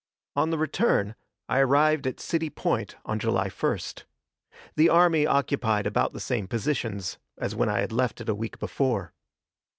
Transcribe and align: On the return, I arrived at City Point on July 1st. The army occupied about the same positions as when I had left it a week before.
On 0.35 0.49
the 0.49 0.57
return, 0.57 1.13
I 1.47 1.59
arrived 1.59 2.07
at 2.07 2.19
City 2.19 2.49
Point 2.49 2.95
on 3.05 3.19
July 3.19 3.49
1st. 3.49 4.05
The 4.75 4.89
army 4.89 5.27
occupied 5.27 5.85
about 5.85 6.11
the 6.13 6.19
same 6.19 6.47
positions 6.47 7.19
as 7.37 7.53
when 7.53 7.69
I 7.69 7.81
had 7.81 7.91
left 7.91 8.19
it 8.19 8.27
a 8.27 8.33
week 8.33 8.57
before. 8.57 9.13